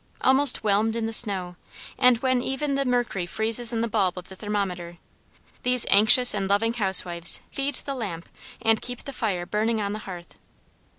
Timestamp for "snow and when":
1.13-2.41